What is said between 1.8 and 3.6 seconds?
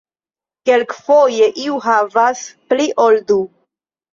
havas pli ol du.